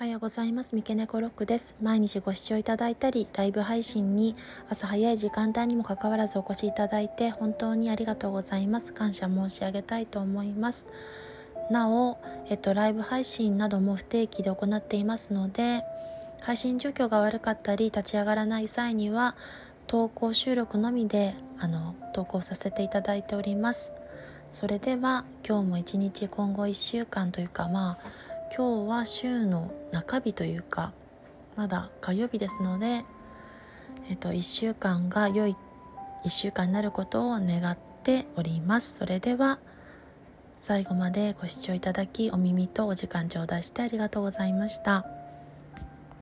[0.00, 0.76] おはようございます。
[0.76, 1.74] 三毛猫ロックです。
[1.82, 4.36] 毎日ご視聴いただいたり、ライブ配信に
[4.70, 8.92] 朝早い時間帯にもかかわらずお越しいただいて本当にありがとうございます。
[8.92, 10.86] 感謝申し上げたいと思います。
[11.72, 15.82] なお、えっと、ライブ配信なども不定期で行っていますので、
[16.42, 19.34] 配信状況が悪かったり立ち上がらない際には、
[19.88, 23.90] 投稿収録のみであの投稿させていただいております。
[24.50, 30.92] それでは今日も一日今後1週間というかまあ今日は週の中日というか
[31.56, 33.04] まだ火曜日ですので、
[34.08, 35.56] えっと、1週間が良い
[36.24, 39.58] 1週間になることを願っておりますそれでは
[40.56, 45.17] 最後までご視聴いただきお耳とお時間頂戴してありがとうございました。